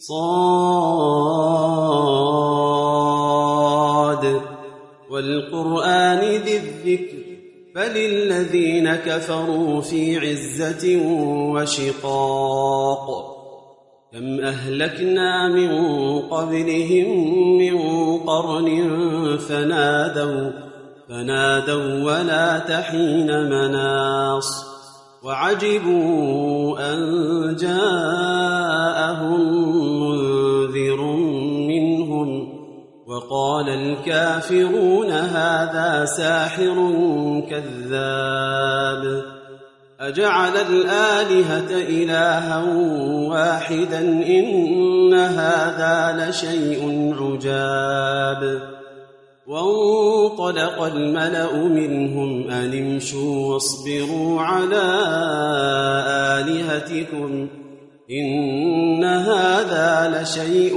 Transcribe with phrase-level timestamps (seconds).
[0.00, 0.20] صاد.
[5.10, 7.16] والقرآن ذي الذكر
[7.74, 11.00] بل الذين كفروا في عزة
[11.54, 13.06] وشقاق.
[14.12, 15.70] كم أهلكنا من
[16.18, 17.08] قبلهم
[17.58, 17.76] من
[18.18, 18.68] قرن
[19.48, 20.50] فنادوا
[21.08, 24.70] فنادوا ولا تحين مناص.
[25.24, 27.00] وعجبوا أن
[27.56, 28.39] جاءهم
[33.60, 36.74] وقال الكافرون هذا ساحر
[37.50, 39.22] كذاب.
[40.00, 42.64] أجعل الآلهة إلها
[43.28, 48.62] واحدا إن هذا لشيء عجاب.
[49.46, 54.82] وانطلق الملأ منهم أن امشوا واصبروا على
[56.40, 57.48] آلهتكم
[58.10, 60.76] إن هذا لشيء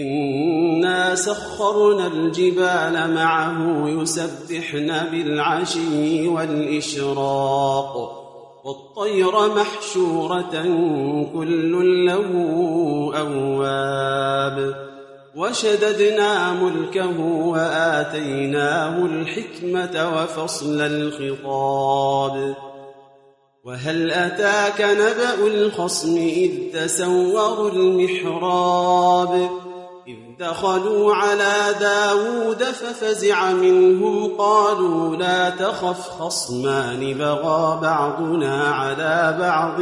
[0.00, 8.20] إنا سخرنا الجبال معه يسبحن بالعشي والإشراق
[8.64, 10.62] والطير محشورة
[11.34, 12.30] كل له
[13.18, 14.74] أواب
[15.36, 22.54] وشددنا ملكه وآتيناه الحكمة وفصل الخطاب
[23.64, 29.50] وهل أتاك نبأ الخصم إذ تسوروا المحراب
[30.08, 39.80] إذ دخلوا على داود ففزع منهم قالوا لا تخف خصمان بغى بعضنا على بعض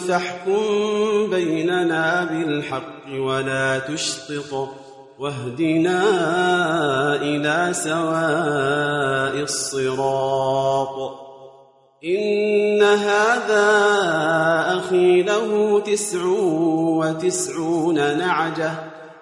[0.00, 0.60] فاحكم
[1.30, 4.68] بيننا بالحق ولا تشطط
[5.18, 6.02] واهدنا
[7.14, 11.20] إلى سواء الصراط
[12.04, 13.66] إن هذا
[14.78, 16.24] أخي له تسع
[16.98, 18.89] وتسعون نعجة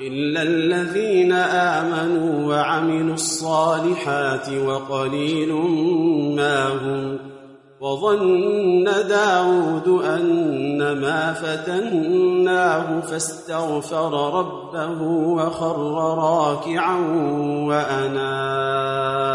[0.00, 5.52] إلا الذين آمنوا وعملوا الصالحات وقليل
[6.36, 7.18] ما هم
[7.80, 15.78] وظن داود أن ما فتناه فاستغفر ربه وخر
[16.18, 16.96] راكعا
[17.68, 19.34] وأناب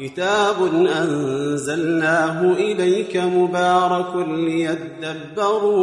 [0.00, 0.56] كتاب
[1.02, 5.80] أنزلناه إليك مبارك ليدبروا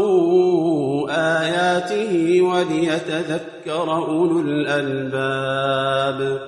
[1.09, 6.39] آياته وليتذكر أولو الألباب.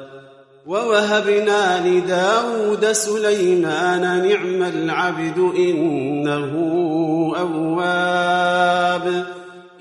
[0.67, 6.51] ووهبنا لداود سليمان نعم العبد إنه
[7.39, 9.25] أواب.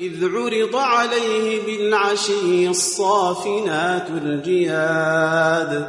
[0.00, 5.88] إذ عرض عليه بالعشي الصافنات الجياد.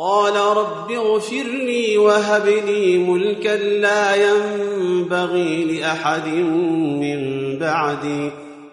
[0.00, 8.30] قال رب اغفر لي وهب لي ملكا لا ينبغي لأحد من بعدي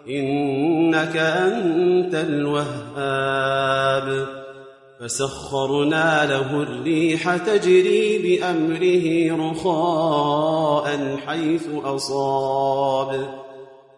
[0.09, 4.27] إنك أنت الوهاب.
[5.01, 13.29] فسخرنا له الريح تجري بأمره رخاء حيث أصاب.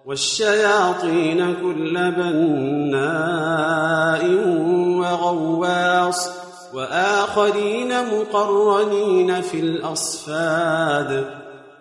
[0.06, 4.26] والشياطين كل بناء
[5.00, 6.37] وغواص.
[6.78, 11.26] وآخرين مقرنين في الأصفاد.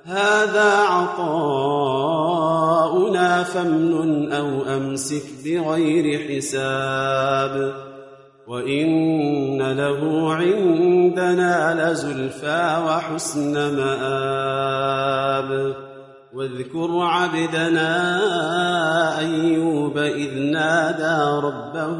[0.04, 1.82] هذا عطاؤنا
[3.42, 7.74] فامنن أو أمسك بغير حساب.
[8.48, 15.74] وإن له عندنا لزلفى وحسن مآب.
[16.34, 17.90] واذكر عبدنا
[19.18, 21.98] أيوب إذ نادى ربه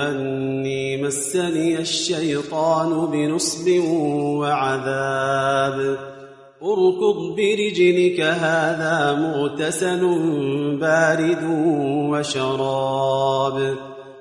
[0.00, 0.23] اني
[1.14, 3.68] مسني الشيطان بنصب
[4.40, 5.98] وعذاب.
[6.62, 10.00] اركض برجلك هذا مغتسل
[10.80, 11.44] بارد
[12.10, 13.74] وشراب.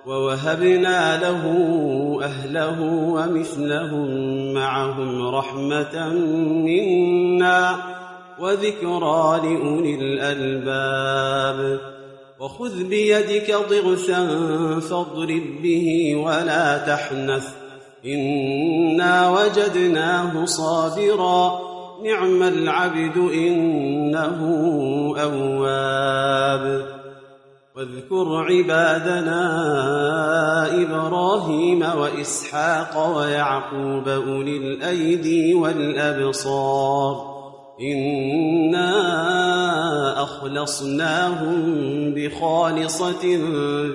[0.05, 1.43] ووهبنا له
[2.23, 2.81] أهله
[3.13, 4.07] ومثلهم
[4.53, 6.09] معهم رحمة
[6.65, 7.75] منا
[8.39, 11.92] وذكرى لأولي الألباب.
[12.43, 14.27] وخذ بيدك ضغثا
[14.79, 17.47] فاضرب به ولا تحنث.
[18.05, 21.59] إنا وجدناه صابرا.
[22.03, 24.39] نعم العبد إنه
[25.21, 26.85] أواب.
[27.75, 29.41] واذكر عبادنا
[30.81, 37.32] إبراهيم وإسحاق ويعقوب أولي الأيدي والأبصار.
[37.81, 38.93] انا
[40.23, 41.55] اخلصناهم
[42.13, 43.39] بخالصه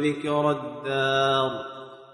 [0.02, 1.50] ذكر الدار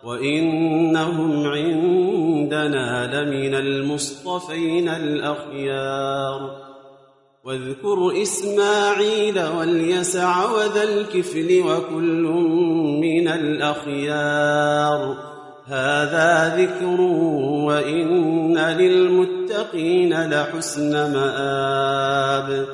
[0.04, 6.64] وانهم عندنا لمن المصطفين الاخيار
[7.44, 12.22] واذكر اسماعيل واليسع وذا الكفل وكل
[13.00, 15.16] من الاخيار
[15.66, 17.00] هذا ذكر
[17.64, 22.66] وإن للمتقين لحسن مآب.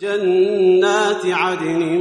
[0.00, 1.98] جنات عدن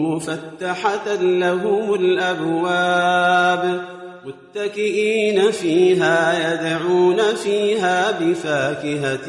[0.00, 3.80] مفتحة لهم الأبواب.
[4.26, 9.28] متكئين فيها يدعون فيها بفاكهة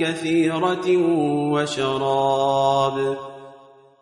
[0.00, 0.96] كثيرة
[1.52, 3.16] وشراب.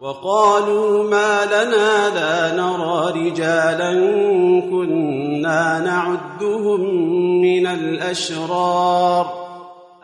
[0.00, 3.92] وقالوا ما لنا لا نرى رجالا
[4.70, 6.80] كنا نعدهم
[7.40, 9.46] من الأشرار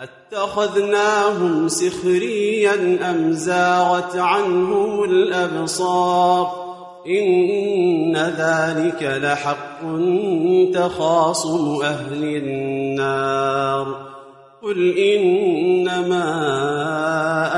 [0.00, 6.62] أتخذناهم سخريا أم زاغت عنهم الأبصار
[7.06, 9.80] إن ذلك لحق
[10.74, 13.96] تخاصم أهل النار
[14.62, 16.24] قل إنما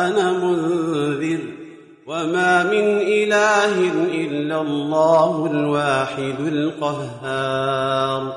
[0.08, 1.63] أنا منذر
[2.06, 8.32] وما من إله إلا الله الواحد القهار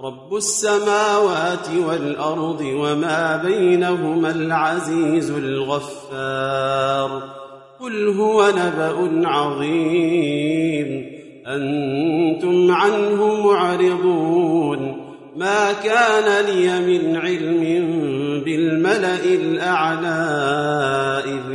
[0.00, 7.22] رب السماوات والأرض وما بينهما العزيز الغفار
[7.80, 11.14] قل هو نبأ عظيم
[11.46, 15.04] أنتم عنه معرضون
[15.36, 17.60] ما كان لي من علم
[18.44, 20.24] بالملأ الأعلى
[21.24, 21.54] إذ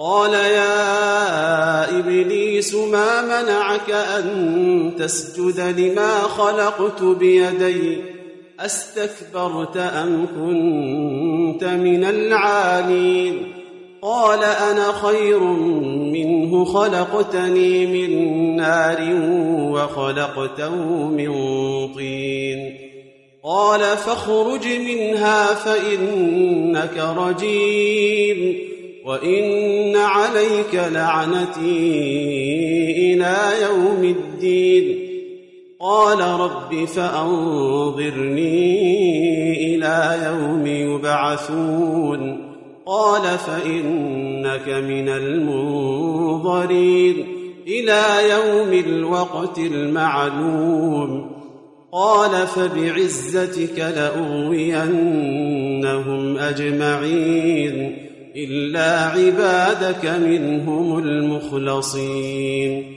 [0.00, 7.98] قال يا إبليس ما منعك أن تسجد لما خلقت بيدي؟
[8.60, 13.52] أستكبرت أم كنت من العالين؟
[14.02, 15.40] قال أنا خير
[16.12, 18.98] منه خلقتني من نار
[19.72, 20.74] وخلقته
[21.06, 21.28] من
[21.94, 22.78] طين.
[23.44, 28.77] قال فاخرج منها فإنك رجيم.
[29.08, 31.94] وان عليك لعنتي
[33.14, 35.08] إلى يوم الدين.
[35.80, 38.54] قال رب فانظرني
[39.74, 42.52] إلى يوم يبعثون.
[42.86, 47.26] قال فانك من المنظرين.
[47.66, 51.30] إلى يوم الوقت المعلوم.
[51.92, 58.07] قال فبعزتك لاغوينهم اجمعين.
[58.44, 62.94] إلا عبادك منهم المخلصين.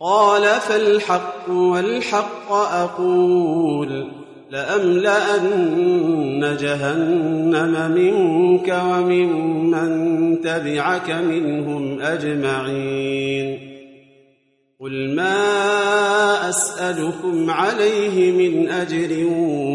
[0.00, 4.06] قال فالحق والحق أقول
[4.50, 13.58] لأملأن جهنم منك وممن تبعك منهم أجمعين.
[14.80, 19.26] قل ما أسألكم عليه من أجر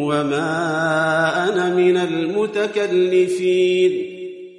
[0.04, 4.09] وما أنا من المتكلفين.